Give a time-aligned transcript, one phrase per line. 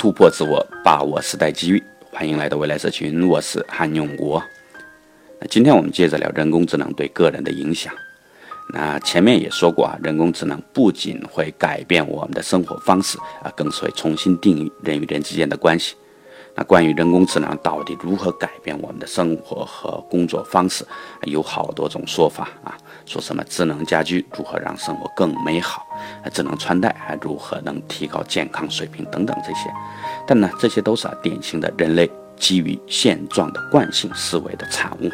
[0.00, 1.82] 突破自我，把握时代机遇。
[2.10, 4.42] 欢迎来到未来社群，我是韩永国。
[5.38, 7.92] 那今天我们接着聊人工智能对个人的影响。
[8.72, 15.94] 那前面也说过啊，人工智能不仅会改变我们的生活方式啊，更是会重新定义人与人之间的关系。
[16.54, 20.82] 那关于人工智能到底如何改变我们的生活和工作方式，
[21.24, 22.74] 有好多种说法啊。
[23.04, 25.86] 说什么智能家居如何让生活更美好，
[26.32, 29.70] 智能穿戴还如何能提高健康水平等等这些。
[30.26, 35.10] 但呢，这些都是啊典型的人类基于现状的惯性思维的产物。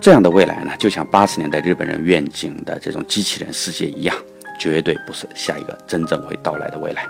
[0.00, 4.14] 这样的未来呢，就像八十年代日本人愿景的这种机器人世界一样，
[4.58, 7.04] 绝对不是下一个真正会到来的未来。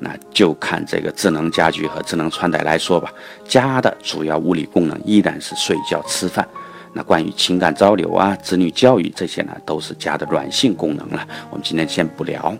[0.00, 3.12] 那就看这个智能家居和智能穿戴来说吧，
[3.46, 6.46] 家的主要物理功能依然是睡觉、吃饭。
[6.94, 11.26] 那关于情感交流啊、子女教育这些呢，都是家的软性功能了。
[11.50, 12.54] 我们今天先不聊。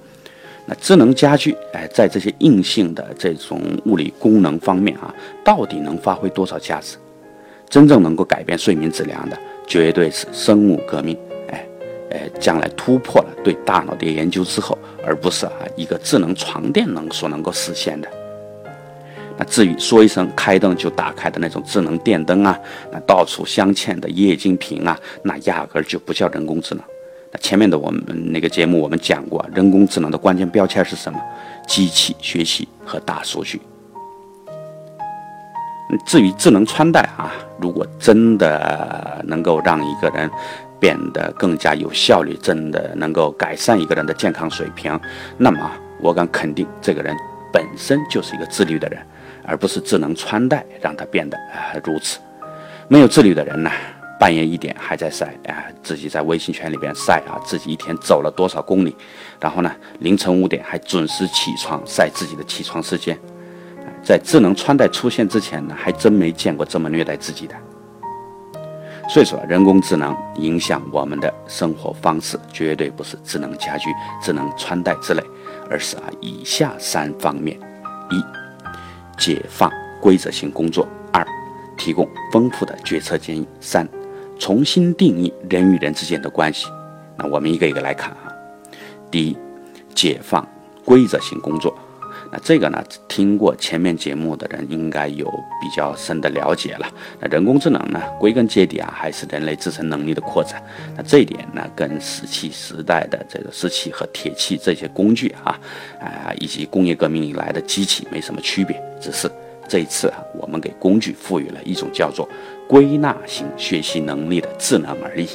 [0.64, 5.12] 那智能家居，哎，在这些硬性的这种物理功能方面啊，
[5.44, 6.96] 到底能发挥多少价值？
[7.68, 11.18] 真正能够改变睡眠质量的，绝对是生物革命。
[11.48, 11.66] 哎，
[12.10, 18.08] 哎，将来突破了对大脑的研究之后，而不是啊一个智能床垫能所能够实现的。
[19.38, 22.58] 那至于说一声开灯就打开的那种智能电灯啊，
[22.92, 26.84] 那到处镶嵌的液晶屏啊，那压根儿就不叫人工智能。
[27.30, 31.18] 那前面的我们那个节目我们讲过，人工智能的关键标签是什么？
[31.66, 33.60] 机器学习和大数据。
[36.06, 40.30] 至于智能穿戴啊，如果真的能够让一个人
[40.80, 44.98] 变得更加有效率，真的能够改善一个人的健康水平，
[45.36, 47.16] 那么我敢肯定，这个人
[47.52, 49.00] 本身就是一个自律的人，
[49.44, 52.18] 而不是智能穿戴让它变得啊如此。
[52.88, 53.70] 没有自律的人呢？
[54.20, 58.94] 半夜一点还在晒啊，自己在微信圈里边晒啊，自己一天走了多少公里，
[59.40, 63.18] 然后呢，凌晨五点还准时起床晒自己的起床时间。
[64.00, 67.54] 在智能穿戴出现之前呢，还真没见过这么虐待自己的。
[69.08, 73.90] 所以说，人工智能影响我们的生活方式，绝对不是智能家居、
[74.22, 75.22] 智能穿戴之类，
[75.68, 77.58] 而是啊以下三方面：
[78.10, 78.24] 一、
[79.24, 81.24] 解放规则性工作；二、
[81.76, 83.88] 提供丰富的决策建议；三。
[84.36, 86.66] 重新定义人与人之间的关系，
[87.16, 88.34] 那我们一个一个来看啊。
[89.12, 89.36] 第一，
[89.94, 90.44] 解放
[90.84, 91.72] 规则性工作，
[92.32, 95.26] 那这个呢，听过前面节目的人应该有
[95.60, 96.90] 比较深的了解了。
[97.20, 100.62] 那人工智能呢，归根结底啊，还是人类自身能力的扩展。
[100.96, 105.60] 那这一点呢，跟石器时代的这个石器和铁器这些工具啊，
[106.00, 109.30] 啊，以及工业革命以来的机器没什么区别，只是。
[109.68, 112.28] 这一次啊，我们给工具赋予了一种叫做
[112.68, 115.28] 归纳型学习能力的智能而已。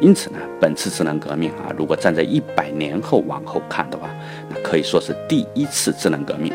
[0.00, 4.08] 因此呢，本次智能革命啊，如果站在一百年后往后看的话，
[4.48, 6.52] 那可以说是第一次智能革命。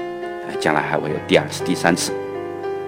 [0.59, 2.13] 将来还会有第二次、第三次。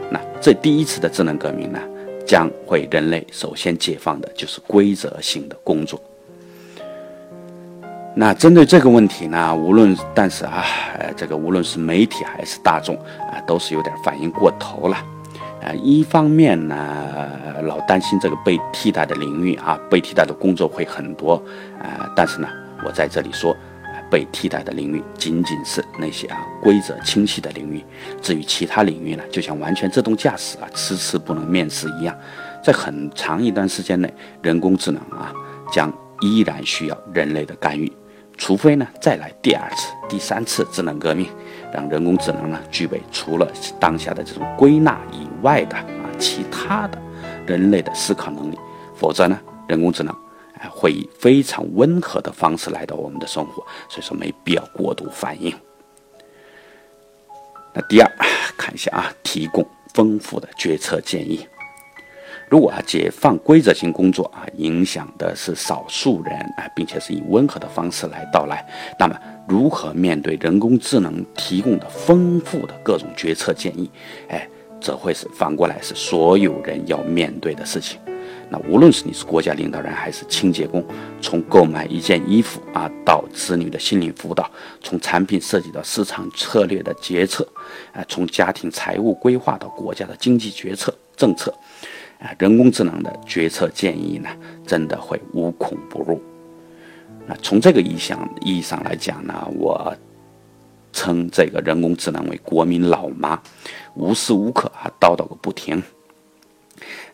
[0.09, 1.79] 那这第一次的智能革命呢，
[2.25, 5.99] 将会人类首先解放的就是规则性的工作。
[8.13, 10.63] 那针对这个问题呢，无论但是啊，
[11.17, 14.97] 这个无论是媒体还是大众啊，都是有点反应过头了，
[15.65, 16.77] 啊，一方面呢，
[17.63, 21.41] 老担心这个被替代的领域啊，被替代的工作会很多，
[21.81, 22.47] 啊，但是呢，
[22.85, 23.57] 我在这里说，
[24.11, 27.83] 被替代的领域仅仅是那些啊规则清晰的领域，
[28.21, 32.15] 至于其他领域呢，就像完全自动驾驶啊，迟迟不能面试一样，
[32.63, 35.33] 在很长一段时间内，人工智能啊，
[35.71, 37.91] 将依然需要人类的干预。
[38.37, 41.25] 除非呢，再来第二次、第三次智能革命，
[41.75, 46.97] 让人工智能呢具备除了当下的这种归纳以外的啊其他的
[47.45, 48.57] 人类的思考能力，
[48.95, 49.37] 否则呢，
[49.67, 50.15] 人工智能
[50.71, 55.53] 会以非常温和的方式来到我们的生活，所以说没必要过度反应。
[57.73, 58.09] 那第二，
[58.57, 61.45] 看一下啊，提供丰富的决策建议。
[62.49, 68.65] 如果啊解放规则性工作啊，影响的是少数人啊，并且是以温和的方式来到来，
[68.99, 73.89] 那么如何面对人工智能提供的丰富的各种决策建议？
[74.29, 74.47] 哎，
[74.79, 77.99] 这会是反过来是所有人要面对的事情。
[78.47, 80.85] 那无论是你是国家领导人还是清洁工，
[81.19, 84.49] 从购买一件衣服啊，到子女的心理辅导，
[84.83, 87.47] 从产品设计到市场策略的决策，
[87.91, 91.51] 啊，从家庭财务规划到国家的经济决策政策。
[92.19, 94.29] 啊，人工智能的决策建议呢，
[94.65, 96.21] 真的会无孔不入。
[97.27, 99.95] 那从这个意向意义上来讲呢，我
[100.93, 103.41] 称这个人工智能为国民老妈，
[103.95, 105.81] 无时无刻啊叨叨个不停。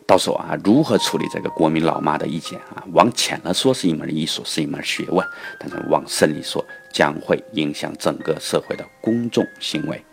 [0.06, 2.84] 到时候啊，如何处理这个国民老妈的意见啊？
[2.92, 5.24] 往浅了说是一门艺术，是一门学问；
[5.58, 10.04] 但是往深里说，将会影响整个社会的公众行为，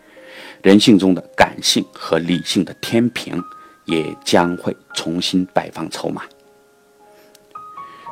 [0.62, 3.42] 人性中的感性和理性的天平
[3.84, 6.22] 也将会重新摆放筹码。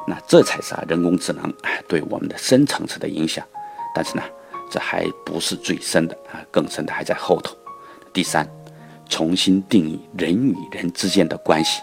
[0.07, 1.53] 那这才是啊，人工智能
[1.87, 3.45] 对我们的深层次的影响。
[3.95, 4.23] 但是呢，
[4.71, 7.57] 这还不是最深的啊，更深的还在后头。
[8.13, 8.49] 第三，
[9.09, 11.83] 重新定义人与人之间的关系。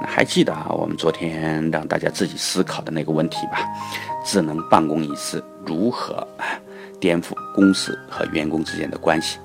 [0.00, 3.60] 那还记得啊，我们昨天让大家自己思考的那个问题吧？
[4.24, 6.26] 智能办公椅是如何
[7.00, 9.38] 颠覆公司和员工之间的关系？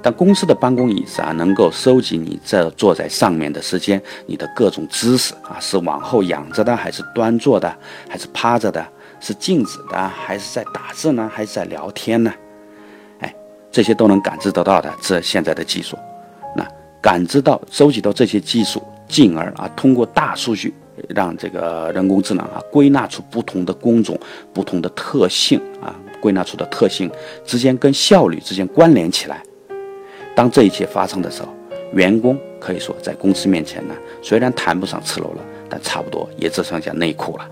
[0.00, 7.76] 但公司的办公椅子啊，能够收集你这坐在上面的时间，你的各种姿势啊，是往后仰着的，还是端坐的，
[8.08, 8.86] 还是趴着的，
[9.20, 12.32] 是静止的，还是在打字呢，还是在聊天呢？
[13.18, 13.34] 哎，
[13.72, 15.98] 这些都能感知得到的，这现在的技术，
[16.56, 16.64] 那
[17.02, 20.72] 感知到、收集到这些技术，进而啊，通过大数据，
[21.08, 24.16] 让这个人工智能啊，归纳出不同的工种、
[24.54, 27.10] 不同的特性啊，归纳出的特性
[27.44, 29.42] 之间跟效率之间关联起来。
[30.38, 31.48] 当这一切发生的时候，
[31.94, 37.50] 员工可以说在公司面前呢，虽然谈不上赤裸了，但差不多也只剩下内裤了。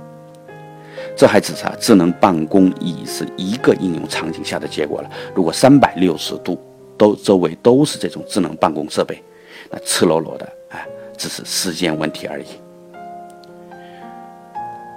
[1.16, 5.10] 这还只是啊智能办公椅是一个应用场景下的结果了。
[5.34, 6.62] 如果三百六十度
[6.96, 9.20] 都周围都是这种智能办公设备，
[9.68, 10.86] 那赤裸裸的哎，
[11.16, 12.46] 只是时间问题而已。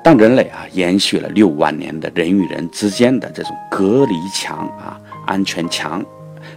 [0.03, 6.05] 当人类啊延续了六万年的人与人之间的这种隔离墙啊、安全墙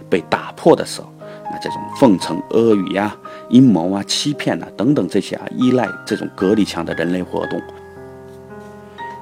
[0.07, 1.11] 被打破的时候，
[1.61, 3.15] 这种奉承阿谀呀、
[3.49, 7.61] 阴谋啊、欺骗呐等等这些啊，依赖这种隔离墙的人类活动，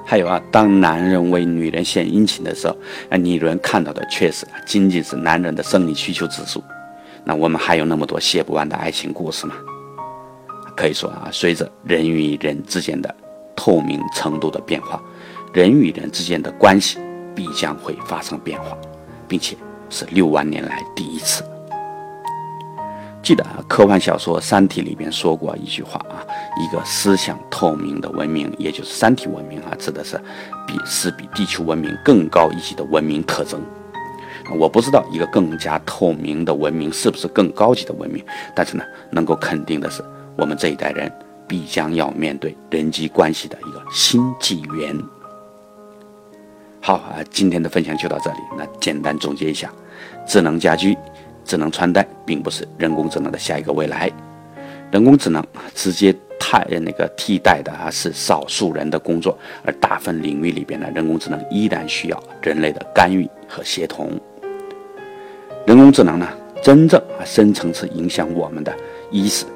[0.04, 2.76] 还有啊，当男人为女人献殷勤的时候，
[3.10, 6.62] 啊，女人看到的确实仅仅是男人的生理需求指数。
[7.24, 9.54] 那我们还有那么多写不完的爱情故事吗？
[10.76, 13.14] 可以说啊，随着人与人之间的
[13.54, 15.00] 透明程度的变化，
[15.52, 16.98] 人与人之间的关系
[17.34, 18.76] 必将会发生变化，
[19.28, 19.56] 并且
[19.88, 21.44] 是六万年来第一次。
[23.22, 26.26] 记得啊，科幻小说《三体》里边说过一句话啊，
[26.60, 30.20] 一个思想透明的文明，也就是三体文明啊，指的是
[30.66, 33.62] 比是比地球文明更高一级的文明特征。
[34.58, 38.24] 我不知道一个更加透明的文明是不是更高级的文明，
[38.56, 38.82] 但是呢，
[39.12, 40.04] 能够肯定的是，
[40.36, 41.10] 我们这一代人
[41.46, 44.98] 必将要面对人际关系的一个新纪元。
[46.80, 48.38] 好啊，今天的分享就到这里。
[48.58, 49.72] 那简单总结一下，
[50.26, 50.98] 智能家居。
[51.44, 54.10] 智能穿戴并不是人工智能的下一个未来，
[54.90, 55.44] 人工智能
[55.74, 64.10] 直接替那个替代的啊是少数人的工作，而大部分领域里边呢，人工智能依然需要人类的干预和协同。
[65.66, 66.28] 人工智能呢，
[66.62, 68.74] 真正啊深层次影响我们的，
[69.10, 69.46] 一是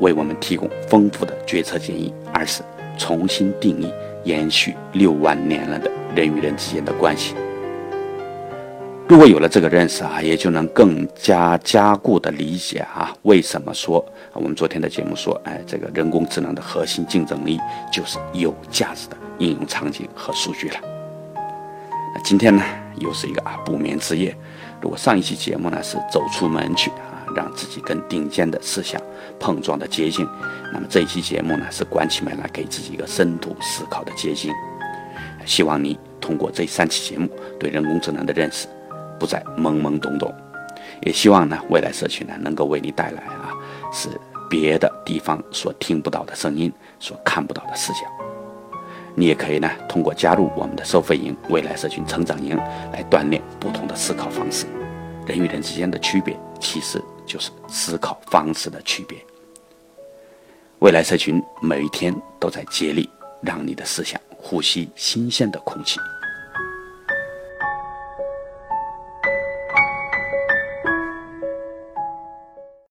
[0.00, 2.62] 为我们提供丰富的决策建议，二是
[2.98, 3.88] 重新定义
[4.24, 7.34] 延续六万年了的人与人之间的关系。
[9.06, 17.60] 如果有了这个认识啊，也就能更加加固的理解啊，为什么说我们昨天的节目说，哎，这个人工智能的核心竞争力
[17.92, 20.76] 就是有价值的应用场景和数据了。
[22.14, 22.62] 那今天呢，
[22.98, 24.34] 又是一个啊不眠之夜。
[24.80, 28.98] 如果上一期节目呢是走出门去啊，让自己跟顶尖的思想
[29.38, 30.26] 碰撞的捷径，
[30.72, 34.50] 那么这一期节目呢是关起门来给自己一个深度思考的捷径。
[35.44, 37.28] 希望你通过这三期节目
[37.60, 38.66] 对人工智能的认识。
[39.18, 40.32] 不再懵懵懂懂，
[41.02, 43.52] 也希望呢，未来社区呢能够为你带来啊，
[43.92, 44.08] 是
[44.48, 48.00] 别的地方所听不到的声音，所看不到的视角。
[49.16, 52.56] 你也可以呢，通过加入我们的收费营——未来社群成长营，
[52.92, 54.66] 来锻炼不同的思考方式。
[55.26, 59.16] 人与人之间的区别，其实就是思考方式的区别。
[60.80, 63.08] 未来社群每一天都在竭力
[63.40, 65.98] 让你的思想呼吸新鲜的空气。